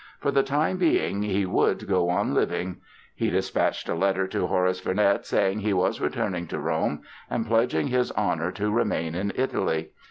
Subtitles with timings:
[0.19, 2.77] For the time being he would go on living!
[3.13, 7.89] He dispatched a letter to Horace Vernet saying he was returning to Rome and pledging
[7.89, 9.91] his honor to remain in Italy.